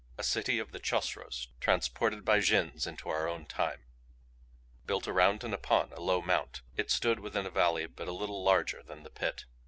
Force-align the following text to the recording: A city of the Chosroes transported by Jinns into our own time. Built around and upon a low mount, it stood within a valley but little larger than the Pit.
A 0.17 0.23
city 0.23 0.57
of 0.57 0.71
the 0.71 0.79
Chosroes 0.79 1.49
transported 1.59 2.25
by 2.25 2.39
Jinns 2.39 2.87
into 2.87 3.09
our 3.09 3.27
own 3.29 3.45
time. 3.45 3.83
Built 4.87 5.07
around 5.07 5.43
and 5.43 5.53
upon 5.53 5.93
a 5.93 5.99
low 6.01 6.23
mount, 6.23 6.63
it 6.75 6.89
stood 6.89 7.19
within 7.19 7.45
a 7.45 7.51
valley 7.51 7.85
but 7.85 8.07
little 8.07 8.41
larger 8.43 8.81
than 8.81 9.03
the 9.03 9.11
Pit. 9.11 9.45